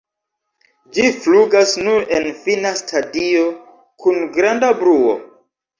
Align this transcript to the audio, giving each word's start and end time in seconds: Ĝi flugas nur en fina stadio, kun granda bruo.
Ĝi 0.95 1.03
flugas 1.25 1.75
nur 1.89 2.09
en 2.21 2.27
fina 2.41 2.73
stadio, 2.83 3.47
kun 4.05 4.21
granda 4.41 4.77
bruo. 4.83 5.19